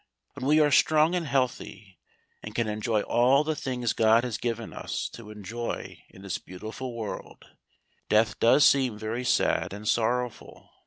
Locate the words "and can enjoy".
2.41-3.01